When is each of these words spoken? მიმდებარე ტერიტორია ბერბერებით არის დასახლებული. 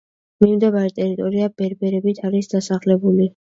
მიმდებარე 0.45 0.93
ტერიტორია 1.01 1.51
ბერბერებით 1.61 2.25
არის 2.33 2.53
დასახლებული. 2.57 3.33